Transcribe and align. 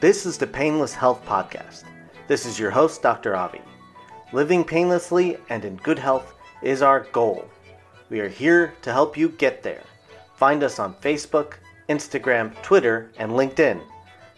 This 0.00 0.24
is 0.24 0.38
the 0.38 0.46
Painless 0.46 0.94
Health 0.94 1.22
Podcast. 1.26 1.84
This 2.26 2.46
is 2.46 2.58
your 2.58 2.70
host, 2.70 3.02
Dr. 3.02 3.36
Avi. 3.36 3.60
Living 4.32 4.64
painlessly 4.64 5.36
and 5.50 5.62
in 5.62 5.76
good 5.76 5.98
health 5.98 6.32
is 6.62 6.80
our 6.80 7.00
goal. 7.12 7.46
We 8.08 8.20
are 8.20 8.28
here 8.28 8.72
to 8.80 8.94
help 8.94 9.18
you 9.18 9.28
get 9.28 9.62
there. 9.62 9.82
Find 10.36 10.62
us 10.62 10.78
on 10.78 10.94
Facebook, 11.02 11.56
Instagram, 11.90 12.54
Twitter, 12.62 13.12
and 13.18 13.32
LinkedIn. 13.32 13.82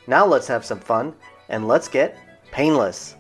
Now 0.09 0.27
let's 0.27 0.49
have 0.49 0.65
some 0.65 0.81
fun 0.81 1.15
and 1.49 1.69
let's 1.69 1.87
get 1.87 2.19
painless. 2.51 3.15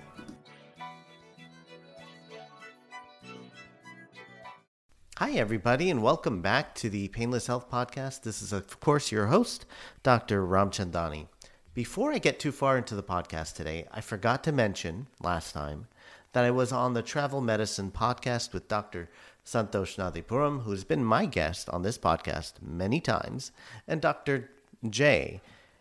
Hi, 5.19 5.31
everybody, 5.35 5.91
and 5.91 6.03
welcome 6.03 6.43
back 6.43 6.75
to 6.75 6.91
the 6.91 7.07
Painless 7.07 7.47
Health 7.47 7.71
Podcast. 7.71 8.23
This 8.23 8.43
is, 8.43 8.53
of 8.53 8.81
course, 8.81 9.13
your 9.13 9.27
host, 9.27 9.65
Dr. 10.03 10.45
Ramchandani. 10.45 11.29
Before 11.75 12.13
I 12.13 12.19
get 12.19 12.39
too 12.39 12.53
far 12.53 12.77
into 12.77 12.95
the 12.95 13.03
podcast 13.03 13.55
today, 13.55 13.87
I 13.91 14.03
forgot 14.03 14.45
to 14.45 14.53
mention 14.53 15.07
last 15.23 15.55
time 15.55 15.87
that 16.35 16.45
I 16.45 16.51
was 16.51 16.71
on 16.71 16.93
the 16.93 17.01
Travel 17.01 17.41
Medicine 17.41 17.91
podcast 17.91 18.53
with 18.53 18.69
Dr. 18.69 19.09
Santosh 19.43 19.97
Nathipuram, 19.97 20.65
who's 20.65 20.85
been 20.85 21.03
my 21.03 21.25
guest 21.25 21.71
on 21.71 21.81
this 21.81 21.97
podcast 21.97 22.61
many 22.61 23.01
times, 23.01 23.53
and 23.89 24.03
Dr. 24.03 24.51
Jay. 24.91 25.41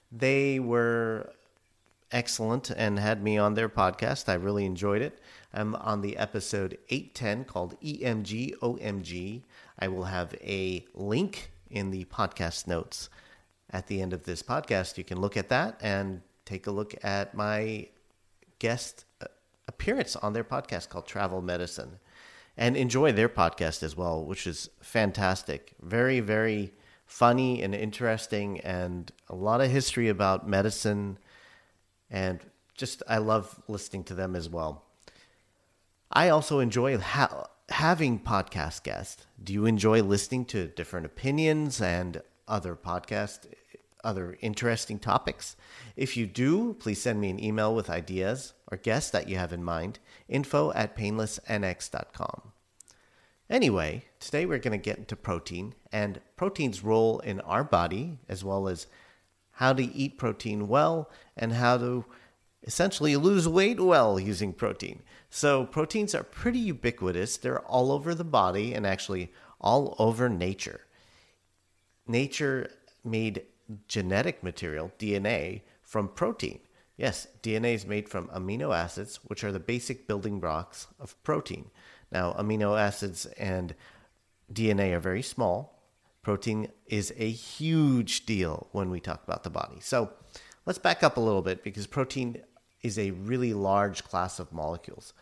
They 0.10 0.62
were 0.62 1.34
excellent 2.10 2.70
and 2.70 2.98
had 2.98 3.22
me 3.22 3.38
on 3.38 3.56
their 3.56 3.68
podcast. 3.68 4.30
I 4.30 4.36
really 4.36 4.64
enjoyed 4.64 5.02
it. 5.02 5.20
I'm 5.54 5.76
on 5.76 6.00
the 6.00 6.16
episode 6.16 6.78
810 6.88 7.44
called 7.44 7.78
EMG 7.82 8.58
OMG. 8.60 9.42
I 9.78 9.90
will 9.90 10.06
have 10.06 10.36
a 10.36 10.86
link 10.94 11.52
in 11.70 11.92
the 11.92 12.06
podcast 12.06 12.66
notes 12.66 13.10
at 13.72 13.88
the 13.88 14.02
end 14.02 14.14
of 14.14 14.24
this 14.24 14.44
podcast. 14.44 14.98
You 14.98 15.04
can 15.04 15.20
look 15.20 15.38
at 15.38 15.50
that 15.50 15.80
and 15.82 16.22
take 16.46 16.68
a 16.68 16.72
look 16.72 16.94
at 17.04 17.34
my 17.36 17.88
guest 18.60 19.06
uh, 19.22 19.26
appearance 19.68 20.16
on 20.16 20.34
their 20.34 20.44
podcast 20.44 20.90
called 20.90 21.08
Travel 21.08 21.42
Medicine 21.42 22.00
and 22.58 22.76
enjoy 22.76 23.12
their 23.12 23.30
podcast 23.30 23.82
as 23.84 23.96
well, 23.96 24.24
which 24.24 24.46
is 24.46 24.70
fantastic. 24.82 25.74
Very, 25.82 26.20
very 26.20 26.74
funny 27.06 27.62
and 27.62 27.74
interesting, 27.74 28.60
and 28.62 29.12
a 29.30 29.36
lot 29.36 29.62
of 29.62 29.70
history 29.70 30.10
about 30.10 30.48
medicine. 30.48 31.18
And 32.10 32.40
just, 32.76 33.04
I 33.08 33.18
love 33.18 33.62
listening 33.68 34.04
to 34.06 34.14
them 34.14 34.36
as 34.36 34.50
well. 34.50 34.86
I 36.12 36.30
also 36.30 36.60
enjoy 36.60 36.98
ha- 36.98 37.48
having 37.70 38.20
podcast 38.20 38.84
guests. 38.84 39.26
Do 39.42 39.54
you 39.54 39.66
enjoy 39.66 40.02
listening 40.04 40.46
to 40.46 40.68
different 40.68 41.06
opinions 41.06 41.82
and 41.82 42.22
other 42.48 42.76
podcast, 42.76 43.48
other 44.04 44.38
interesting 44.42 45.00
topics? 45.00 45.56
If 45.96 46.16
you 46.18 46.28
do, 46.28 46.74
please 46.74 47.02
send 47.02 47.20
me 47.22 47.30
an 47.30 47.44
email 47.44 47.74
with 47.74 47.90
ideas 47.90 48.54
or 48.72 48.78
guests 48.78 49.12
that 49.12 49.28
you 49.28 49.38
have 49.38 49.54
in 49.54 49.64
mind. 49.64 50.00
Info 50.28 50.72
at 50.74 50.98
painlessnx.com. 50.98 52.52
Anyway, 53.50 54.06
today 54.20 54.46
we're 54.46 54.60
going 54.60 54.72
to 54.72 54.84
get 54.84 54.98
into 54.98 55.16
protein 55.16 55.76
and 55.92 56.22
protein's 56.38 56.84
role 56.84 57.20
in 57.20 57.42
our 57.42 57.66
body, 57.66 58.18
as 58.30 58.46
well 58.46 58.70
as 58.70 58.88
how 59.54 59.74
to 59.74 59.84
eat 59.84 60.18
protein 60.18 60.70
well 60.70 61.10
and 61.36 61.54
how 61.54 61.78
to 61.78 62.06
essentially 62.64 63.16
lose 63.18 63.48
weight 63.48 63.80
well 63.80 64.20
using 64.20 64.54
protein. 64.54 65.02
So, 65.30 65.66
proteins 65.66 66.16
are 66.16 66.24
pretty 66.24 66.60
ubiquitous. 66.60 67.38
They're 67.38 67.60
all 67.62 67.92
over 67.92 68.16
the 68.16 68.24
body 68.24 68.74
and 68.74 68.88
actually 68.88 69.32
all 69.60 69.96
over 70.00 70.30
nature. 70.30 70.82
Nature 72.08 72.70
made 73.04 73.44
genetic 73.88 74.44
material, 74.44 74.92
DNA, 75.00 75.62
from 75.82 76.08
protein. 76.08 76.60
Yes, 76.98 77.28
DNA 77.42 77.74
is 77.74 77.86
made 77.86 78.08
from 78.08 78.28
amino 78.28 78.76
acids, 78.76 79.20
which 79.26 79.44
are 79.44 79.52
the 79.52 79.60
basic 79.60 80.08
building 80.08 80.40
blocks 80.40 80.88
of 81.00 81.22
protein. 81.24 81.72
Now, 82.12 82.34
amino 82.34 82.80
acids 82.80 83.26
and 83.38 83.74
DNA 84.52 84.94
are 84.94 85.00
very 85.00 85.22
small. 85.22 85.82
Protein 86.22 86.68
is 86.86 87.14
a 87.18 87.30
huge 87.30 88.26
deal 88.26 88.68
when 88.72 88.92
we 88.92 89.00
talk 89.00 89.24
about 89.24 89.44
the 89.44 89.50
body. 89.50 89.80
So, 89.80 90.12
let's 90.66 90.80
back 90.80 91.04
up 91.04 91.18
a 91.18 91.22
little 91.22 91.42
bit 91.42 91.64
because 91.64 91.88
protein 91.88 92.42
is 92.84 93.00
a 93.00 93.12
really 93.12 93.54
large 93.54 94.04
class 94.04 94.40
of 94.40 94.52
molecules. 94.52 95.14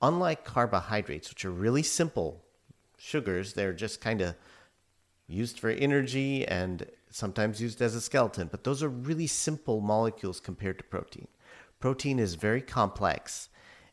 Unlike 0.00 0.44
carbohydrates, 0.44 1.28
which 1.30 1.44
are 1.44 1.50
really 1.50 1.82
simple 1.82 2.44
sugars, 2.98 3.54
they're 3.54 3.72
just 3.72 4.00
kind 4.00 4.20
of 4.20 4.34
used 5.26 5.58
for 5.58 5.70
energy 5.70 6.46
and 6.46 6.86
sometimes 7.16 7.60
used 7.60 7.80
as 7.80 7.94
a 7.94 8.00
skeleton, 8.00 8.48
but 8.50 8.64
those 8.64 8.82
are 8.82 8.88
really 8.88 9.26
simple 9.26 9.80
molecules 9.80 10.40
compared 10.40 10.78
to 10.78 10.84
protein. 10.84 11.28
Protein 11.80 12.18
is 12.18 12.34
very 12.34 12.60
complex 12.60 13.48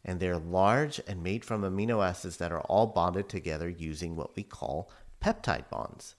and 0.06 0.20
they're 0.20 0.38
large 0.38 1.00
and 1.08 1.24
made 1.24 1.46
from 1.46 1.62
amino 1.62 2.06
acids 2.06 2.38
that 2.38 2.52
are 2.52 2.62
all 2.62 2.88
bonded 2.88 3.30
together 3.30 3.70
using 3.70 4.16
what 4.16 4.36
we 4.36 4.44
call 4.44 4.92
peptide 5.22 5.70
bonds. 5.70 6.16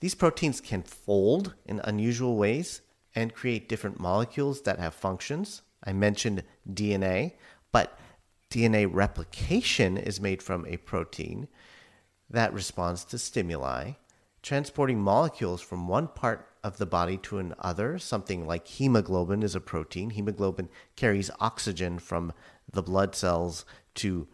These 0.00 0.16
proteins 0.16 0.60
can 0.60 0.82
fold 0.82 1.54
in 1.64 1.80
unusual 1.84 2.36
ways 2.36 2.80
and 3.14 3.34
create 3.34 3.68
different 3.68 4.00
molecules 4.00 4.62
that 4.62 4.80
have 4.80 4.94
functions 4.94 5.62
I 5.84 5.92
mentioned 5.92 6.44
DNA, 6.70 7.32
but 7.72 7.98
DNA 8.50 8.88
replication 8.90 9.96
is 9.96 10.20
made 10.20 10.42
from 10.42 10.66
a 10.66 10.76
protein 10.76 11.48
that 12.30 12.54
responds 12.54 13.04
to 13.06 13.18
stimuli, 13.18 13.92
transporting 14.42 15.00
molecules 15.00 15.60
from 15.60 15.88
one 15.88 16.08
part 16.08 16.48
of 16.64 16.78
the 16.78 16.86
body 16.86 17.16
to 17.16 17.38
another. 17.38 17.98
Something 17.98 18.46
like 18.46 18.66
hemoglobin 18.66 19.42
is 19.42 19.54
a 19.54 19.60
protein. 19.60 20.10
Hemoglobin 20.10 20.68
carries 20.96 21.30
oxygen 21.40 21.98
from 21.98 22.32
the 22.70 22.82
blood 22.82 23.14
cells 23.14 23.64
to, 23.96 24.26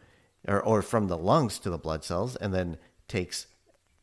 or, 0.47 0.63
or 0.63 0.83
from 0.83 1.09
the 1.09 1.19
lungs 1.19 1.59
to 1.61 1.71
the 1.71 1.79
blood 1.79 2.05
cells, 2.05 2.37
and 2.37 2.53
then 2.53 2.79
takes 3.07 3.47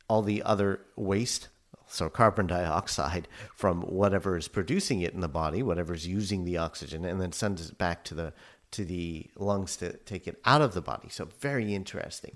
all 0.08 0.22
the 0.22 0.44
other 0.44 0.82
waste 0.96 1.50
so 1.88 2.10
carbon 2.10 2.48
dioxide 2.48 3.28
from 3.56 3.82
whatever 3.82 4.38
is 4.38 4.48
producing 4.48 5.02
it 5.02 5.14
in 5.14 5.22
the 5.22 5.28
body, 5.28 5.62
whatever 5.62 5.94
is 5.94 6.08
using 6.08 6.44
the 6.44 6.58
oxygen, 6.58 7.06
and 7.06 7.22
then 7.22 7.32
sends 7.32 7.70
it 7.70 7.78
back 7.78 8.04
to 8.06 8.16
the 8.16 8.34
to 8.72 8.84
the 8.84 9.30
lungs 9.38 9.78
to 9.78 9.94
take 10.00 10.28
it 10.28 10.40
out 10.44 10.62
of 10.62 10.74
the 10.74 10.82
body. 10.82 11.08
So 11.10 11.30
very 11.40 11.74
interesting. 11.74 12.36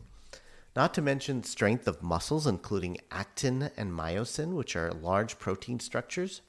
Not 0.79 0.94
to 0.94 1.01
mention 1.01 1.44
strength 1.44 1.90
of 1.90 2.01
muscles, 2.01 2.47
including 2.47 3.00
actin 3.12 3.69
and 3.75 3.91
myosin, 3.91 4.53
which 4.53 4.78
are 4.78 4.94
large 4.94 5.38
protein 5.38 5.81
structures. 5.81 6.40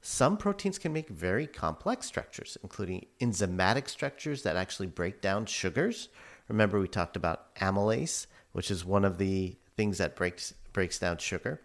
Some 0.00 0.38
proteins 0.38 0.78
can 0.78 0.94
make 0.94 1.10
very 1.10 1.46
complex 1.46 2.06
structures, 2.06 2.56
including 2.62 3.04
enzymatic 3.20 3.90
structures 3.90 4.42
that 4.42 4.56
actually 4.56 4.86
break 4.86 5.20
down 5.20 5.44
sugars. 5.44 6.08
Remember, 6.48 6.80
we 6.80 6.88
talked 6.88 7.14
about 7.14 7.54
amylase, 7.56 8.26
which 8.52 8.70
is 8.70 8.86
one 8.86 9.04
of 9.04 9.18
the 9.18 9.58
things 9.76 9.98
that 9.98 10.16
breaks 10.16 10.54
breaks 10.72 10.98
down 10.98 11.18
sugar. 11.18 11.60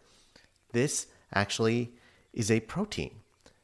This 0.73 1.07
actually 1.33 1.93
is 2.33 2.51
a 2.51 2.59
protein. 2.59 3.11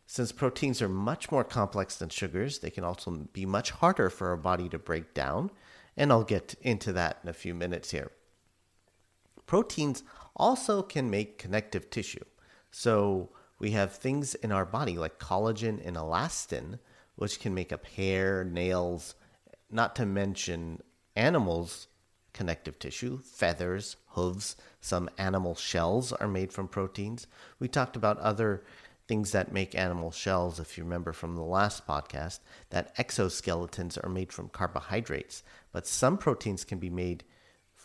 Since 0.08 0.32
proteins 0.32 0.82
are 0.82 0.88
much 0.88 1.30
more 1.30 1.44
complex 1.44 1.98
than 1.98 2.08
sugars, 2.08 2.60
they 2.60 2.70
can 2.70 2.86
also 2.86 3.12
be 3.34 3.46
much 3.46 3.72
harder 3.72 4.10
for 4.10 4.30
our 4.30 4.38
body 4.38 4.70
to 4.70 4.80
break 4.80 5.14
down, 5.14 5.52
and 5.98 6.10
I'll 6.10 6.24
get 6.24 6.56
into 6.62 6.94
that 6.94 7.18
in 7.22 7.28
a 7.28 7.34
few 7.34 7.54
minutes 7.54 7.92
here. 7.92 8.12
Proteins 9.50 10.04
also 10.36 10.84
can 10.84 11.10
make 11.10 11.40
connective 11.40 11.90
tissue. 11.90 12.24
So 12.70 13.32
we 13.58 13.72
have 13.72 13.96
things 13.96 14.36
in 14.36 14.52
our 14.52 14.64
body 14.64 14.96
like 14.96 15.18
collagen 15.18 15.84
and 15.84 15.98
elastin, 15.98 16.78
which 17.16 17.40
can 17.40 17.56
make 17.56 17.74
up 17.74 17.84
hair, 17.88 18.44
nails, 18.44 19.16
not 19.72 19.96
to 19.96 20.06
mention 20.06 20.84
animals' 21.16 21.88
connective 22.32 22.78
tissue, 22.78 23.24
feathers, 23.24 23.96
hooves, 24.10 24.56
some 24.82 25.10
animal 25.18 25.56
shells 25.56 26.14
are 26.14 26.28
made 26.28 26.54
from 26.54 26.68
proteins. 26.68 27.26
We 27.58 27.68
talked 27.68 27.96
about 27.96 28.20
other 28.20 28.64
things 29.08 29.32
that 29.32 29.52
make 29.52 29.74
animal 29.74 30.12
shells, 30.12 30.60
if 30.60 30.78
you 30.78 30.84
remember 30.84 31.12
from 31.12 31.36
the 31.36 31.42
last 31.42 31.88
podcast, 31.88 32.38
that 32.70 32.96
exoskeletons 32.98 33.98
are 34.04 34.10
made 34.10 34.32
from 34.32 34.50
carbohydrates. 34.50 35.42
But 35.72 35.88
some 35.88 36.20
proteins 36.20 36.64
can 36.64 36.78
be 36.78 36.92
made, 36.92 37.24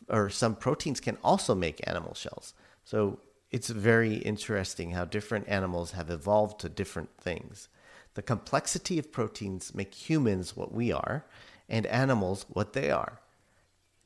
or 0.09 0.31
some 0.31 0.55
proteins 0.55 1.01
can 1.01 1.19
also 1.23 1.55
make 1.55 1.87
animal 1.87 2.15
shells. 2.15 2.55
So 2.85 3.21
it's 3.51 3.69
very 3.69 4.17
interesting 4.17 4.93
how 4.93 5.05
different 5.05 5.49
animals 5.49 5.93
have 5.93 6.11
evolved 6.11 6.61
to 6.61 6.69
different 6.69 7.17
things. 7.19 7.69
The 8.15 8.23
complexity 8.23 8.99
of 8.99 9.12
proteins 9.12 9.75
make 9.75 9.95
humans 9.95 10.56
what 10.56 10.73
we 10.73 10.93
are, 10.93 11.25
and 11.69 11.87
animals 11.87 12.47
what 12.49 12.73
they 12.73 12.91
are 12.91 13.21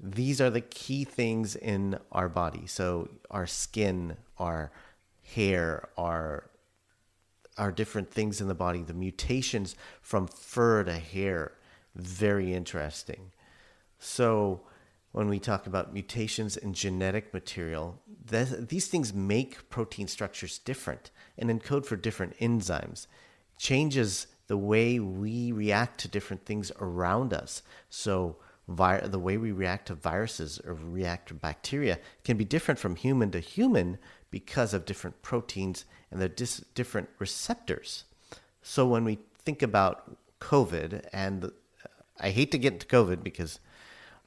these 0.01 0.41
are 0.41 0.51
the 0.51 0.61
key 0.61 1.05
things 1.05 1.57
in 1.57 1.99
our 2.13 2.29
body. 2.29 2.67
So 2.67 3.09
our 3.31 3.47
skin, 3.47 4.17
our 4.39 4.71
hair, 5.35 5.89
our 5.97 6.45
our 7.57 7.73
different 7.73 8.09
things 8.09 8.41
in 8.41 8.47
the 8.47 8.55
body, 8.55 8.83
the 8.83 8.95
mutations 8.95 9.75
from 10.01 10.29
fur 10.29 10.85
to 10.85 10.93
hair, 10.93 11.51
very 11.97 12.55
interesting. 12.55 13.33
So 13.99 14.61
when 15.13 15.29
we 15.29 15.39
talk 15.39 15.67
about 15.67 15.93
mutations 15.93 16.57
in 16.57 16.75
genetic 16.75 17.33
material, 17.33 18.01
th- 18.31 18.69
these 18.69 18.89
things 18.89 19.15
make 19.15 19.69
protein 19.71 20.07
structures 20.07 20.59
different 20.59 21.11
and 21.39 21.51
encode 21.51 21.87
for 21.87 21.97
different 21.97 22.37
enzymes. 22.39 23.07
Changes 23.59 24.27
the 24.49 24.57
way 24.57 24.99
we 24.99 25.53
react 25.53 26.01
to 26.01 26.09
different 26.09 26.45
things 26.45 26.73
around 26.81 27.33
us. 27.33 27.63
So, 27.89 28.37
vi- 28.67 29.01
the 29.01 29.19
way 29.19 29.37
we 29.37 29.53
react 29.53 29.87
to 29.87 29.95
viruses 29.95 30.61
or 30.65 30.75
react 30.75 31.29
to 31.29 31.35
bacteria 31.35 31.99
can 32.25 32.37
be 32.37 32.45
different 32.45 32.81
from 32.81 32.97
human 32.97 33.31
to 33.31 33.41
human 33.41 33.99
because 34.31 34.75
of 34.75 34.85
different 34.85 35.23
proteins 35.23 35.85
and 36.11 36.21
their 36.21 36.29
dis- 36.29 36.65
different 36.75 37.09
receptors. 37.19 38.05
So, 38.63 38.87
when 38.87 39.05
we 39.05 39.19
think 39.45 39.63
about 39.63 40.17
COVID, 40.41 41.07
and 41.13 41.45
uh, 41.45 41.49
I 42.21 42.31
hate 42.31 42.51
to 42.53 42.59
get 42.59 42.75
into 42.75 42.87
COVID 42.87 43.23
because, 43.23 43.61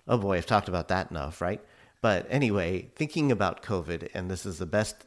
oh 0.08 0.18
boy, 0.18 0.38
I've 0.38 0.46
talked 0.46 0.68
about 0.68 0.88
that 0.90 1.12
enough, 1.12 1.42
right? 1.42 1.62
But 2.02 2.26
anyway, 2.30 2.90
thinking 2.96 3.32
about 3.32 3.64
COVID, 3.64 4.10
and 4.14 4.30
this 4.30 4.46
is 4.46 4.58
the 4.58 4.66
best 4.66 5.06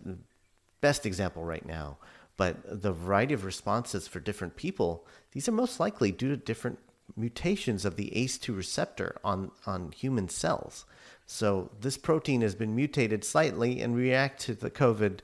best 0.81 1.07
example 1.07 1.45
right 1.45 1.65
now, 1.65 1.97
but 2.37 2.83
the 2.83 2.93
variety 2.93 3.33
of 3.33 3.45
responses 3.45 4.07
for 4.07 4.21
different 4.21 4.55
people, 4.55 5.07
these 5.33 5.49
are 5.49 5.53
most 5.53 5.81
likely 5.81 6.13
due 6.13 6.29
to 6.29 6.37
different 6.37 6.79
mutations 7.17 7.85
of 7.85 7.97
the 7.97 8.13
ACE2 8.15 8.55
receptor 8.57 9.17
on, 9.25 9.51
on 9.67 9.93
human 9.93 10.29
cells. 10.29 10.85
So 11.27 11.71
this 11.81 11.97
protein 11.97 12.43
has 12.43 12.55
been 12.55 12.75
mutated 12.75 13.25
slightly 13.25 13.81
and 13.81 13.97
react 13.97 14.41
to 14.43 14.55
the 14.55 14.71
COVID 14.71 15.21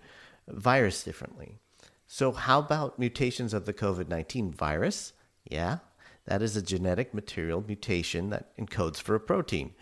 virus 0.49 1.02
differently. 1.02 1.58
So 2.06 2.32
how 2.32 2.58
about 2.58 2.99
mutations 2.99 3.52
of 3.52 3.67
the 3.67 3.75
COVID-19 3.75 4.55
virus? 4.55 5.12
Yeah, 5.44 5.78
that 6.26 6.43
is 6.43 6.56
a 6.56 6.62
genetic 6.62 7.12
material 7.14 7.64
mutation 7.67 8.31
that 8.31 8.56
encodes 8.56 9.00
for 9.00 9.14
a 9.14 9.20
protein. 9.20 9.75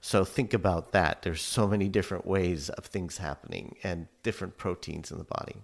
So 0.00 0.24
think 0.24 0.54
about 0.54 0.92
that. 0.92 1.22
There's 1.22 1.42
so 1.42 1.66
many 1.66 1.88
different 1.88 2.26
ways 2.26 2.68
of 2.68 2.84
things 2.84 3.18
happening 3.18 3.76
and 3.82 4.08
different 4.22 4.56
proteins 4.56 5.10
in 5.10 5.18
the 5.18 5.24
body. 5.24 5.62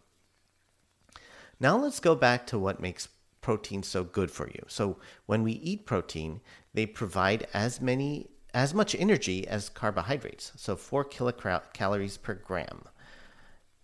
Now 1.60 1.76
let's 1.76 2.00
go 2.00 2.14
back 2.14 2.46
to 2.48 2.58
what 2.58 2.80
makes 2.80 3.08
protein 3.40 3.82
so 3.82 4.02
good 4.04 4.30
for 4.30 4.48
you. 4.48 4.64
So 4.68 4.98
when 5.26 5.42
we 5.42 5.52
eat 5.52 5.86
protein, 5.86 6.40
they 6.74 6.86
provide 6.86 7.46
as 7.52 7.80
many 7.80 8.28
as 8.54 8.74
much 8.74 8.94
energy 8.94 9.46
as 9.46 9.68
carbohydrates. 9.68 10.52
So 10.56 10.76
4 10.76 11.04
kilocalories 11.06 12.20
per 12.20 12.34
gram. 12.34 12.84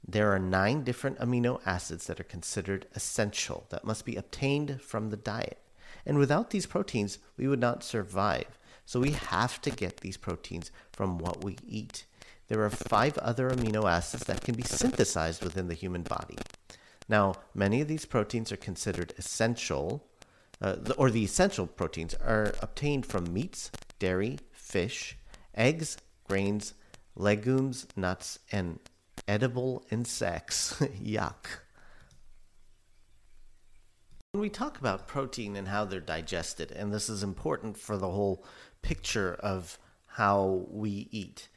There 0.07 0.33
are 0.33 0.39
9 0.39 0.85
different 0.85 1.19
amino 1.19 1.61
acids 1.67 2.07
that 2.07 2.21
are 2.21 2.25
considered 2.25 2.87
essential 2.95 3.67
that 3.71 3.85
must 3.85 4.05
be 4.05 4.17
obtained 4.17 4.81
from 4.83 5.11
the 5.11 5.17
diet. 5.17 5.59
And 6.07 6.19
without 6.19 6.51
these 6.51 6.67
proteins, 6.67 7.19
we 7.37 7.49
would 7.49 7.61
not 7.61 7.85
survive. 7.85 8.59
So 8.85 9.01
we 9.01 9.11
have 9.11 9.61
to 9.63 9.71
get 9.71 9.99
these 9.99 10.17
proteins 10.17 10.71
from 10.93 11.19
what 11.19 11.45
we 11.45 11.59
eat. 11.67 12.07
There 12.49 12.65
are 12.65 12.71
five 12.71 13.19
other 13.19 13.51
amino 13.51 13.91
acids 13.91 14.25
that 14.25 14.41
can 14.41 14.55
be 14.55 14.63
synthesized 14.63 15.45
within 15.45 15.69
the 15.69 15.75
human 15.75 16.03
body. 16.03 16.39
Now, 17.09 17.35
many 17.55 17.81
of 17.81 17.89
these 17.89 18.07
proteins 18.07 18.51
are 18.51 18.57
considered 18.57 19.13
essential, 19.19 20.05
uh, 20.61 20.77
or 20.97 21.11
the 21.11 21.25
essential 21.25 21.67
proteins 21.67 22.15
are 22.15 22.55
obtained 22.61 23.05
from 23.05 23.33
meats, 23.33 23.71
dairy, 23.99 24.39
fish, 24.53 25.17
eggs, 25.55 25.99
grains, 26.27 26.75
legumes, 27.15 27.87
nuts, 27.97 28.39
and 28.53 28.79
edible 29.27 29.85
insects. 29.91 30.75
Yuck. 31.03 31.61
When 34.33 34.43
we 34.43 34.51
talk 34.51 34.79
about 34.79 35.09
protein 35.09 35.57
and 35.57 35.69
how 35.69 35.87
they're 35.87 36.01
digested, 36.01 36.71
and 36.71 36.93
this 36.93 37.09
is 37.09 37.23
important 37.23 37.79
for 37.79 37.97
the 37.97 38.11
whole 38.11 38.45
picture 38.83 39.33
of 39.41 39.79
how 40.05 40.67
we 40.69 41.09
eat 41.11 41.49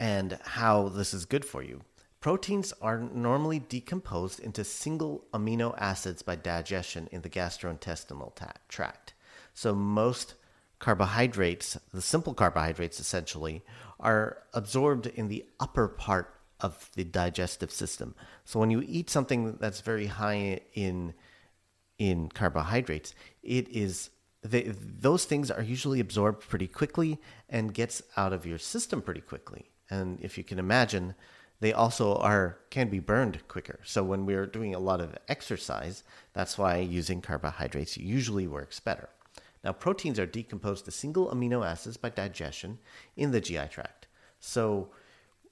and 0.00 0.38
how 0.42 0.88
this 0.88 1.12
is 1.12 1.26
good 1.26 1.44
for 1.44 1.62
you. 1.62 1.82
Proteins 2.18 2.72
are 2.80 2.98
normally 2.98 3.58
decomposed 3.58 4.40
into 4.40 4.64
single 4.64 5.26
amino 5.34 5.74
acids 5.76 6.22
by 6.22 6.34
digestion 6.34 7.10
in 7.12 7.20
the 7.20 7.28
gastrointestinal 7.28 8.32
tract. 8.68 9.12
So 9.52 9.74
most 9.74 10.36
carbohydrates, 10.78 11.76
the 11.92 12.00
simple 12.00 12.32
carbohydrates 12.32 13.00
essentially, 13.00 13.62
are 14.00 14.38
absorbed 14.54 15.08
in 15.08 15.28
the 15.28 15.44
upper 15.60 15.88
part 15.88 16.40
of 16.58 16.88
the 16.94 17.04
digestive 17.04 17.70
system. 17.70 18.14
So 18.46 18.58
when 18.58 18.70
you 18.70 18.82
eat 18.86 19.10
something 19.10 19.58
that's 19.60 19.82
very 19.82 20.06
high 20.06 20.62
in 20.72 21.12
in 22.02 22.28
carbohydrates, 22.28 23.14
it 23.44 23.68
is 23.68 24.10
they, 24.42 24.62
those 24.72 25.24
things 25.24 25.52
are 25.52 25.62
usually 25.62 26.00
absorbed 26.00 26.48
pretty 26.48 26.66
quickly 26.66 27.20
and 27.48 27.72
gets 27.72 28.02
out 28.16 28.32
of 28.32 28.44
your 28.44 28.58
system 28.58 29.00
pretty 29.00 29.20
quickly. 29.20 29.66
And 29.88 30.18
if 30.20 30.36
you 30.36 30.42
can 30.42 30.58
imagine, 30.58 31.14
they 31.60 31.72
also 31.72 32.16
are 32.16 32.58
can 32.70 32.88
be 32.88 32.98
burned 32.98 33.46
quicker. 33.46 33.78
So 33.84 34.02
when 34.02 34.26
we're 34.26 34.46
doing 34.46 34.74
a 34.74 34.80
lot 34.80 35.00
of 35.00 35.16
exercise, 35.28 36.02
that's 36.32 36.58
why 36.58 36.78
using 36.78 37.20
carbohydrates 37.22 37.96
usually 37.96 38.48
works 38.48 38.80
better. 38.80 39.08
Now 39.62 39.72
proteins 39.72 40.18
are 40.18 40.26
decomposed 40.26 40.86
to 40.86 40.90
single 40.90 41.28
amino 41.28 41.64
acids 41.64 41.96
by 41.96 42.08
digestion 42.08 42.80
in 43.14 43.30
the 43.30 43.40
GI 43.40 43.68
tract. 43.70 44.08
So 44.40 44.90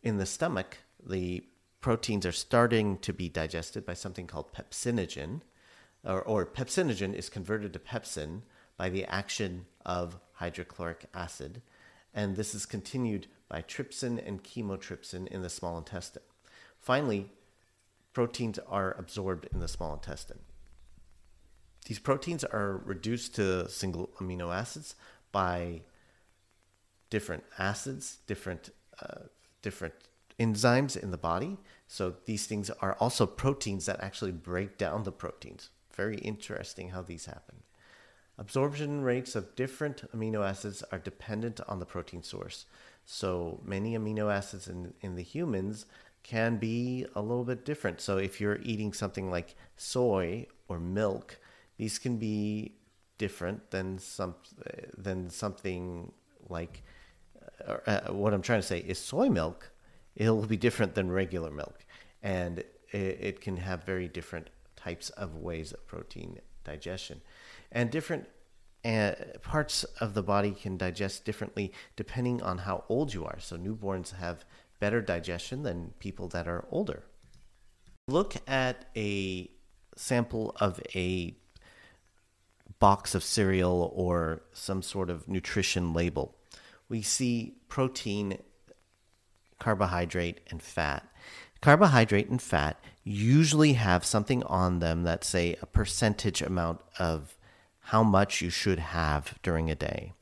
in 0.03 0.19
the 0.19 0.27
stomach, 0.27 0.79
the 1.01 1.45
proteins 1.81 2.27
are 2.27 2.33
starting 2.33 2.99
to 2.99 3.13
be 3.13 3.29
digested 3.29 3.87
by 3.87 3.95
something 3.95 4.27
called 4.27 4.53
pepsinogen, 4.53 5.43
or, 6.05 6.23
or 6.23 6.47
pepsinogen 6.47 7.15
is 7.15 7.29
converted 7.29 7.73
to 7.73 7.79
pepsin 7.79 8.43
by 8.77 8.89
the 8.89 9.05
action 9.05 9.67
of 9.85 10.19
hydrochloric 10.35 11.07
acid, 11.15 11.63
and 12.15 12.37
this 12.37 12.55
is 12.55 12.67
continued 12.67 13.27
by 13.49 13.63
trypsin 13.63 14.27
and 14.27 14.43
chymotrypsin 14.43 15.27
in 15.29 15.43
the 15.43 15.51
small 15.51 15.77
intestine. 15.77 16.23
Finally, 16.79 17.31
proteins 18.13 18.59
are 18.69 18.97
absorbed 18.99 19.47
in 19.53 19.61
the 19.61 19.69
small 19.69 19.93
intestine. 19.93 20.41
These 21.87 21.99
proteins 21.99 22.45
are 22.45 22.81
reduced 22.85 23.35
to 23.37 23.69
single 23.69 24.11
amino 24.19 24.55
acids 24.55 24.95
by 25.33 25.83
different 27.11 27.45
acids, 27.59 28.19
different 28.27 28.71
uh, 29.03 29.27
different 29.63 29.95
enzymes 30.39 30.97
in 30.97 31.11
the 31.11 31.19
body. 31.19 31.59
So 31.87 32.15
these 32.25 32.47
things 32.47 32.71
are 32.71 32.95
also 32.95 33.27
proteins 33.27 33.87
that 33.87 34.01
actually 34.01 34.33
break 34.33 34.79
down 34.79 35.03
the 35.03 35.13
proteins. 35.13 35.71
Very 35.95 36.19
interesting 36.19 36.91
how 36.91 37.03
these 37.03 37.27
happen. 37.27 37.57
Absorption 38.39 39.03
rates 39.03 39.37
of 39.37 39.55
different 39.55 40.11
amino 40.17 40.49
acids 40.49 40.83
are 40.91 40.99
dependent 40.99 41.61
on 41.69 41.79
the 41.79 41.85
protein 41.85 42.23
source. 42.23 42.65
So 43.05 43.61
many 43.65 43.97
amino 43.99 44.33
acids 44.33 44.67
in, 44.67 44.95
in 45.03 45.15
the 45.15 45.23
humans 45.23 45.85
can 46.23 46.57
be 46.57 47.07
a 47.15 47.21
little 47.21 47.45
bit 47.45 47.65
different. 47.65 48.01
So 48.01 48.19
if 48.19 48.41
you're 48.41 48.61
eating 48.63 48.93
something 48.93 49.31
like 49.31 49.57
soy 49.77 50.47
or 50.69 50.79
milk, 50.79 51.39
these 51.77 51.99
can 51.99 52.17
be 52.17 52.77
different 53.19 53.71
than 53.71 53.99
some 53.99 54.35
than 54.97 55.29
something 55.29 56.11
like 56.49 56.83
uh, 57.67 57.77
uh, 57.87 58.13
what 58.13 58.33
I'm 58.33 58.43
trying 58.43 58.61
to 58.61 58.67
say 58.67 58.79
is 58.79 58.99
soy 58.99 59.29
milk. 59.29 59.71
It'll 60.17 60.47
be 60.47 60.57
different 60.57 60.95
than 60.95 61.11
regular 61.11 61.51
milk, 61.51 61.85
and 62.23 62.59
it, 62.59 63.19
it 63.21 63.41
can 63.41 63.57
have 63.59 63.85
very 63.85 64.09
different 64.09 64.49
types 64.83 65.11
of 65.11 65.37
ways 65.37 65.73
of 65.73 65.87
protein 65.87 66.39
digestion 66.65 67.21
and 67.73 67.91
different 67.91 68.27
uh, 68.85 69.13
parts 69.43 69.85
of 70.01 70.15
the 70.15 70.23
body 70.23 70.53
can 70.53 70.77
digest 70.77 71.25
differently 71.25 71.73
depending 71.97 72.43
on 72.43 72.59
how 72.59 72.85
old 72.89 73.13
you 73.13 73.25
are. 73.25 73.39
So 73.39 73.57
newborns 73.57 74.15
have 74.17 74.45
better 74.79 75.03
digestion 75.03 75.63
than 75.63 75.93
people 75.99 76.29
that 76.29 76.49
are 76.49 76.65
older. 76.71 77.05
Look 78.09 78.37
at 78.49 78.87
a 78.97 79.51
sample 79.97 80.57
of 80.59 80.81
a 80.95 81.37
box 82.79 83.15
of 83.15 83.23
cereal 83.23 83.93
or 83.95 84.43
some 84.53 84.83
sort 84.83 85.11
of 85.11 85.29
nutrition 85.29 85.93
label. 85.93 86.35
We 86.89 87.03
see 87.03 87.59
protein, 87.69 88.39
carbohydrate, 89.59 90.41
and 90.51 90.63
fat. 90.63 91.07
Carbohydrate 91.61 92.31
and 92.31 92.41
fat 92.41 92.83
usually 93.05 93.75
have 93.75 94.05
something 94.05 94.43
on 94.45 94.79
them 94.79 95.05
that 95.05 95.25
say 95.25 95.57
a 95.61 95.67
percentage 95.67 96.43
amount 96.43 96.81
of 96.99 97.37
how 97.85 98.03
much 98.03 98.41
you 98.41 98.51
should 98.51 98.79
have 98.79 99.39
during 99.43 99.71
a 99.71 99.75
day. 99.75 100.13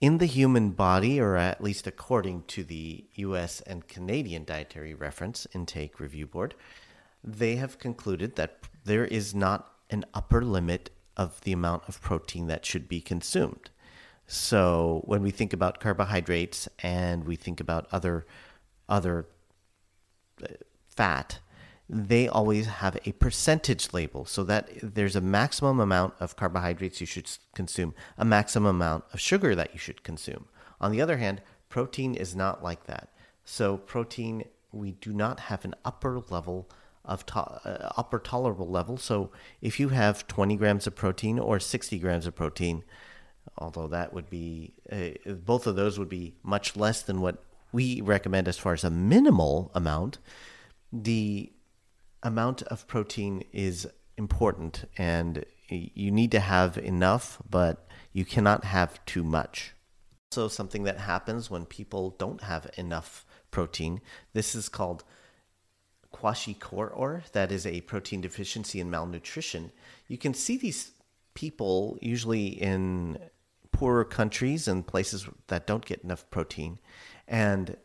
In 0.00 0.18
the 0.18 0.26
human 0.26 0.70
body, 0.70 1.20
or 1.20 1.36
at 1.36 1.62
least 1.62 1.86
according 1.86 2.42
to 2.48 2.64
the 2.64 3.04
US 3.14 3.60
and 3.62 3.86
Canadian 3.86 4.44
Dietary 4.44 4.94
Reference 4.94 5.46
Intake 5.54 6.00
Review 6.00 6.26
Board, 6.26 6.54
they 7.22 7.56
have 7.56 7.78
concluded 7.78 8.36
that 8.36 8.58
there 8.84 9.04
is 9.04 9.34
not 9.34 9.72
an 9.90 10.04
upper 10.12 10.42
limit 10.42 10.90
of 11.16 11.40
the 11.42 11.52
amount 11.52 11.84
of 11.88 12.00
protein 12.00 12.48
that 12.48 12.66
should 12.66 12.88
be 12.88 13.00
consumed. 13.00 13.70
So 14.26 15.02
when 15.04 15.22
we 15.22 15.30
think 15.30 15.52
about 15.52 15.80
carbohydrates 15.80 16.68
and 16.80 17.24
we 17.24 17.36
think 17.36 17.60
about 17.60 17.86
other 17.92 18.26
other 18.88 19.26
uh, 20.42 20.48
fat, 20.88 21.38
they 21.88 22.28
always 22.28 22.66
have 22.66 22.96
a 23.04 23.12
percentage 23.12 23.92
label 23.92 24.24
so 24.24 24.44
that 24.44 24.68
there's 24.82 25.16
a 25.16 25.20
maximum 25.20 25.80
amount 25.80 26.14
of 26.20 26.36
carbohydrates 26.36 27.00
you 27.00 27.06
should 27.06 27.28
consume, 27.54 27.94
a 28.16 28.24
maximum 28.24 28.76
amount 28.76 29.04
of 29.12 29.20
sugar 29.20 29.54
that 29.54 29.72
you 29.72 29.78
should 29.78 30.02
consume. 30.02 30.46
On 30.80 30.90
the 30.90 31.00
other 31.00 31.18
hand, 31.18 31.42
protein 31.68 32.14
is 32.14 32.34
not 32.34 32.62
like 32.62 32.86
that. 32.86 33.10
So, 33.44 33.76
protein, 33.76 34.44
we 34.72 34.92
do 34.92 35.12
not 35.12 35.40
have 35.40 35.64
an 35.64 35.74
upper 35.84 36.20
level 36.30 36.68
of 37.04 37.26
to- 37.26 37.40
uh, 37.40 37.92
upper 37.96 38.18
tolerable 38.18 38.68
level. 38.68 38.96
So 38.96 39.30
if 39.60 39.80
you 39.80 39.90
have 39.90 40.26
20 40.28 40.56
grams 40.56 40.86
of 40.86 40.94
protein 40.94 41.38
or 41.38 41.58
60 41.58 41.98
grams 41.98 42.26
of 42.26 42.34
protein, 42.34 42.84
although 43.58 43.88
that 43.88 44.12
would 44.12 44.30
be 44.30 44.74
uh, 44.90 45.32
both 45.32 45.66
of 45.66 45.76
those 45.76 45.98
would 45.98 46.08
be 46.08 46.34
much 46.42 46.76
less 46.76 47.02
than 47.02 47.20
what 47.20 47.42
we 47.72 48.00
recommend 48.00 48.48
as 48.48 48.58
far 48.58 48.72
as 48.72 48.84
a 48.84 48.90
minimal 48.90 49.70
amount, 49.74 50.18
the 50.92 51.52
amount 52.22 52.62
of 52.62 52.86
protein 52.86 53.44
is 53.52 53.88
important 54.16 54.84
and 54.96 55.44
you 55.68 56.10
need 56.10 56.30
to 56.32 56.40
have 56.40 56.76
enough, 56.78 57.40
but 57.48 57.86
you 58.12 58.24
cannot 58.24 58.64
have 58.64 59.04
too 59.06 59.24
much. 59.24 59.74
So, 60.30 60.48
something 60.48 60.84
that 60.84 60.98
happens 60.98 61.50
when 61.50 61.66
people 61.66 62.10
don't 62.18 62.42
have 62.42 62.70
enough 62.76 63.26
protein. 63.50 64.00
This 64.32 64.54
is 64.54 64.68
called 64.68 65.04
kwashiorkor, 66.12 67.30
that 67.32 67.52
is 67.52 67.66
a 67.66 67.80
protein 67.82 68.20
deficiency 68.20 68.80
and 68.80 68.90
malnutrition. 68.90 69.72
You 70.08 70.18
can 70.18 70.34
see 70.34 70.56
these 70.56 70.92
people 71.34 71.98
usually 72.00 72.48
in 72.48 73.18
poorer 73.72 74.04
countries 74.04 74.68
and 74.68 74.86
places 74.86 75.26
that 75.48 75.66
don't 75.66 75.84
get 75.84 76.04
enough 76.04 76.28
protein. 76.30 76.78
And 77.26 77.76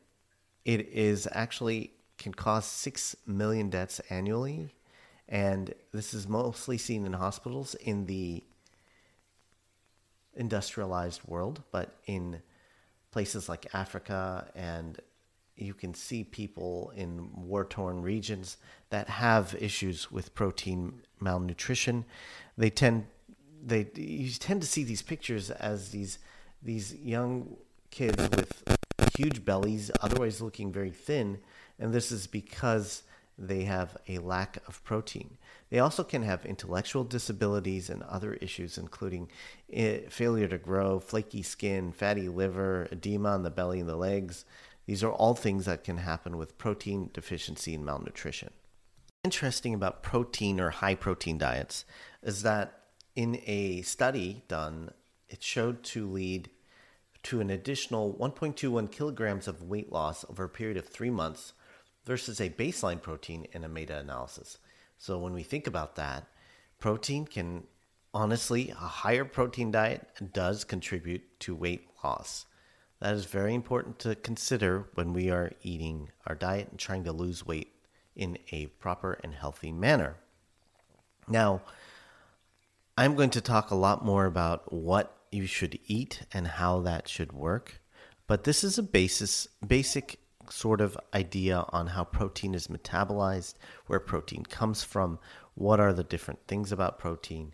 it 0.65 0.87
is 0.89 1.27
actually 1.31 1.93
can 2.17 2.33
cause 2.33 2.65
6 2.65 3.15
million 3.25 3.69
deaths 3.69 3.99
annually. 4.09 4.73
And 5.29 5.73
this 5.91 6.13
is 6.13 6.27
mostly 6.27 6.77
seen 6.77 7.05
in 7.05 7.13
hospitals 7.13 7.75
in 7.75 8.05
the 8.05 8.43
industrialized 10.35 11.21
world, 11.25 11.63
but 11.71 11.95
in 12.05 12.41
places 13.11 13.49
like 13.49 13.73
Africa 13.73 14.49
and 14.55 14.99
you 15.55 15.73
can 15.73 15.93
see 15.93 16.23
people 16.23 16.93
in 16.95 17.29
war 17.35 17.65
torn 17.65 18.01
regions 18.01 18.57
that 18.89 19.09
have 19.09 19.55
issues 19.59 20.11
with 20.11 20.35
protein 20.35 21.01
malnutrition. 21.19 22.05
They 22.57 22.69
tend 22.69 23.07
they 23.65 23.87
you 23.95 24.29
tend 24.31 24.61
to 24.61 24.67
see 24.67 24.83
these 24.83 25.01
pictures 25.01 25.49
as 25.49 25.89
these 25.89 26.19
these 26.61 26.93
young 26.95 27.57
kids 27.89 28.21
with 28.35 28.76
huge 29.17 29.43
bellies, 29.43 29.89
otherwise 30.01 30.41
looking 30.41 30.71
very 30.71 30.91
thin, 30.91 31.39
and 31.79 31.91
this 31.93 32.11
is 32.11 32.27
because 32.27 33.03
they 33.37 33.63
have 33.63 33.97
a 34.07 34.19
lack 34.19 34.57
of 34.67 34.83
protein. 34.83 35.37
They 35.69 35.79
also 35.79 36.03
can 36.03 36.23
have 36.23 36.45
intellectual 36.45 37.03
disabilities 37.03 37.89
and 37.89 38.03
other 38.03 38.33
issues, 38.35 38.77
including 38.77 39.29
eh, 39.71 40.01
failure 40.09 40.47
to 40.47 40.57
grow, 40.57 40.99
flaky 40.99 41.41
skin, 41.43 41.91
fatty 41.91 42.29
liver, 42.29 42.87
edema 42.91 43.29
on 43.29 43.43
the 43.43 43.49
belly 43.49 43.79
and 43.79 43.89
the 43.89 43.95
legs. 43.95 44.45
These 44.85 45.03
are 45.03 45.11
all 45.11 45.35
things 45.35 45.65
that 45.65 45.83
can 45.83 45.97
happen 45.97 46.37
with 46.37 46.57
protein 46.57 47.09
deficiency 47.13 47.75
and 47.75 47.85
malnutrition. 47.85 48.51
Interesting 49.23 49.73
about 49.73 50.03
protein 50.03 50.59
or 50.59 50.69
high 50.69 50.95
protein 50.95 51.37
diets 51.37 51.85
is 52.23 52.43
that 52.43 52.81
in 53.15 53.41
a 53.45 53.81
study 53.81 54.43
done, 54.47 54.91
it 55.27 55.43
showed 55.43 55.83
to 55.83 56.07
lead 56.07 56.49
to 57.27 57.41
an 57.41 57.49
additional 57.49 58.13
1.21 58.13 58.89
kilograms 58.89 59.49
of 59.49 59.61
weight 59.61 59.91
loss 59.91 60.23
over 60.29 60.45
a 60.45 60.49
period 60.49 60.77
of 60.77 60.87
three 60.87 61.09
months 61.09 61.51
versus 62.05 62.39
a 62.39 62.49
baseline 62.49 63.01
protein 63.01 63.45
in 63.51 63.65
a 63.65 63.69
meta 63.69 63.97
analysis. 63.97 64.59
So 64.97 65.19
when 65.19 65.33
we 65.33 65.43
think 65.43 65.67
about 65.67 65.97
that, 65.97 66.25
protein 66.79 67.25
can 67.25 67.63
honestly, 68.13 68.69
a 68.69 68.75
higher 68.75 69.25
protein 69.25 69.71
diet 69.71 70.07
does 70.31 70.63
contribute 70.63 71.37
to 71.41 71.53
weight 71.53 71.89
loss. 72.01 72.45
That 73.01 73.13
is 73.13 73.25
very 73.25 73.53
important 73.53 73.99
to 73.99 74.15
consider 74.15 74.87
when 74.93 75.11
we 75.11 75.29
are 75.29 75.51
eating 75.61 76.09
our 76.27 76.33
diet 76.33 76.69
and 76.71 76.79
trying 76.79 77.03
to 77.03 77.11
lose 77.11 77.45
weight 77.45 77.73
in 78.15 78.37
a 78.53 78.67
proper 78.67 79.19
and 79.21 79.33
healthy 79.33 79.73
manner. 79.73 80.15
Now, 81.27 81.61
I'm 82.97 83.15
going 83.15 83.31
to 83.31 83.41
talk 83.41 83.69
a 83.69 83.75
lot 83.75 84.05
more 84.05 84.25
about 84.25 84.71
what 84.71 85.16
you 85.31 85.45
should 85.45 85.79
eat 85.85 86.21
and 86.33 86.47
how 86.47 86.79
that 86.81 87.07
should 87.07 87.31
work, 87.31 87.81
but 88.27 88.43
this 88.43 88.63
is 88.63 88.77
a 88.77 88.83
basis 88.83 89.47
basic 89.65 90.19
sort 90.49 90.81
of 90.81 90.97
idea 91.13 91.65
on 91.69 91.87
how 91.87 92.03
protein 92.03 92.53
is 92.53 92.67
metabolized, 92.67 93.55
where 93.87 93.99
protein 93.99 94.43
comes 94.43 94.83
from, 94.83 95.19
what 95.55 95.79
are 95.79 95.93
the 95.93 96.03
different 96.03 96.39
things 96.47 96.71
about 96.71 96.99
protein. 96.99 97.53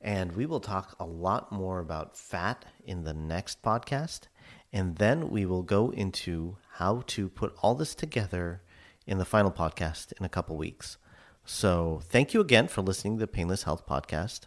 And 0.00 0.32
we 0.32 0.46
will 0.46 0.60
talk 0.60 0.94
a 1.00 1.06
lot 1.06 1.50
more 1.50 1.80
about 1.80 2.16
fat 2.16 2.64
in 2.84 3.04
the 3.04 3.14
next 3.14 3.62
podcast. 3.62 4.28
And 4.72 4.96
then 4.96 5.30
we 5.30 5.46
will 5.46 5.62
go 5.62 5.90
into 5.90 6.58
how 6.74 7.04
to 7.08 7.28
put 7.28 7.54
all 7.62 7.74
this 7.74 7.94
together 7.94 8.62
in 9.06 9.18
the 9.18 9.24
final 9.24 9.50
podcast 9.50 10.12
in 10.18 10.24
a 10.24 10.28
couple 10.28 10.56
weeks. 10.56 10.98
So, 11.46 12.00
thank 12.04 12.34
you 12.34 12.40
again 12.40 12.68
for 12.68 12.82
listening 12.82 13.16
to 13.16 13.20
the 13.20 13.26
Painless 13.26 13.64
Health 13.64 13.86
Podcast. 13.86 14.46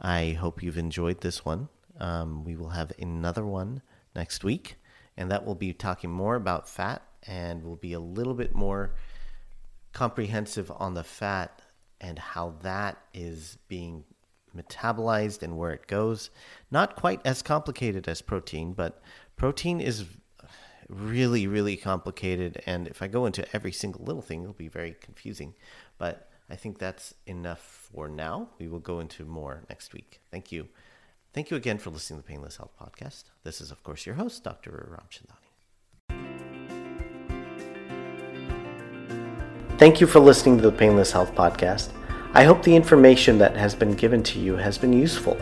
I 0.00 0.30
hope 0.32 0.62
you've 0.62 0.78
enjoyed 0.78 1.20
this 1.20 1.44
one. 1.44 1.68
Um, 2.00 2.44
we 2.44 2.56
will 2.56 2.70
have 2.70 2.92
another 2.98 3.44
one 3.44 3.82
next 4.16 4.42
week, 4.42 4.76
and 5.16 5.30
that 5.30 5.44
will 5.44 5.54
be 5.54 5.72
talking 5.72 6.10
more 6.10 6.34
about 6.34 6.68
fat 6.68 7.02
and 7.26 7.62
will 7.62 7.76
be 7.76 7.92
a 7.92 8.00
little 8.00 8.34
bit 8.34 8.54
more 8.54 8.94
comprehensive 9.92 10.70
on 10.76 10.94
the 10.94 11.04
fat 11.04 11.62
and 12.00 12.18
how 12.18 12.54
that 12.62 12.96
is 13.12 13.58
being 13.68 14.04
metabolized 14.56 15.42
and 15.42 15.56
where 15.56 15.72
it 15.72 15.86
goes. 15.86 16.30
Not 16.70 16.96
quite 16.96 17.20
as 17.24 17.42
complicated 17.42 18.08
as 18.08 18.22
protein, 18.22 18.72
but 18.72 19.02
protein 19.36 19.80
is 19.80 20.06
really, 20.88 21.46
really 21.46 21.76
complicated. 21.76 22.62
And 22.66 22.88
if 22.88 23.02
I 23.02 23.06
go 23.06 23.26
into 23.26 23.46
every 23.54 23.72
single 23.72 24.04
little 24.04 24.22
thing, 24.22 24.42
it'll 24.42 24.54
be 24.54 24.68
very 24.68 24.96
confusing. 25.00 25.54
But 25.98 26.28
I 26.48 26.56
think 26.56 26.78
that's 26.78 27.14
enough 27.26 27.60
for 27.92 28.08
now. 28.08 28.48
We 28.58 28.68
will 28.68 28.80
go 28.80 29.00
into 29.00 29.24
more 29.24 29.62
next 29.68 29.92
week. 29.92 30.20
Thank 30.30 30.50
you. 30.50 30.68
Thank 31.32 31.50
you 31.50 31.56
again 31.56 31.78
for 31.78 31.90
listening 31.90 32.20
to 32.20 32.26
the 32.26 32.32
Painless 32.32 32.56
Health 32.56 32.72
Podcast. 32.80 33.24
This 33.44 33.60
is, 33.60 33.70
of 33.70 33.84
course, 33.84 34.04
your 34.04 34.16
host, 34.16 34.42
Dr. 34.42 34.88
Ramchandani. 34.90 35.36
Thank 39.78 40.00
you 40.00 40.06
for 40.06 40.18
listening 40.18 40.56
to 40.56 40.62
the 40.62 40.76
Painless 40.76 41.12
Health 41.12 41.34
Podcast. 41.34 41.90
I 42.34 42.44
hope 42.44 42.62
the 42.62 42.74
information 42.74 43.38
that 43.38 43.56
has 43.56 43.74
been 43.74 43.94
given 43.94 44.22
to 44.24 44.40
you 44.40 44.56
has 44.56 44.76
been 44.76 44.92
useful. 44.92 45.38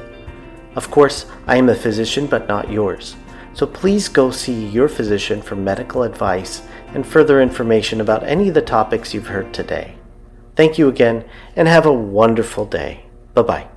Of 0.76 0.90
course, 0.90 1.26
I 1.46 1.56
am 1.56 1.70
a 1.70 1.74
physician, 1.74 2.26
but 2.26 2.46
not 2.48 2.70
yours. 2.70 3.16
So 3.54 3.66
please 3.66 4.08
go 4.08 4.30
see 4.30 4.66
your 4.66 4.88
physician 4.88 5.42
for 5.42 5.56
medical 5.56 6.02
advice 6.02 6.62
and 6.94 7.06
further 7.06 7.40
information 7.40 8.00
about 8.00 8.22
any 8.24 8.48
of 8.48 8.54
the 8.54 8.62
topics 8.62 9.12
you've 9.12 9.26
heard 9.26 9.52
today. 9.52 9.96
Thank 10.54 10.78
you 10.78 10.88
again, 10.88 11.24
and 11.56 11.66
have 11.66 11.86
a 11.86 11.92
wonderful 11.92 12.66
day. 12.66 13.06
Bye 13.34 13.42
bye. 13.42 13.68